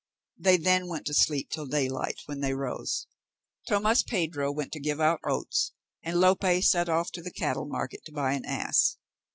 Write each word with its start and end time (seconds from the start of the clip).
They 0.39 0.57
then 0.57 0.87
went 0.87 1.05
to 1.05 1.13
sleep 1.13 1.51
till 1.51 1.67
daylight, 1.67 2.21
when 2.25 2.39
they 2.39 2.55
rose; 2.55 3.05
Tomas 3.67 4.01
Pedro 4.01 4.51
went 4.51 4.71
to 4.71 4.79
give 4.79 4.99
out 4.99 5.19
oats, 5.23 5.73
and 6.01 6.19
Lope 6.19 6.63
set 6.63 6.89
off 6.89 7.11
to 7.11 7.21
the 7.21 7.29
cattle 7.29 7.67
market 7.67 8.03
to 8.05 8.11
buy 8.11 8.33
an 8.33 8.43
ass. 8.43 8.97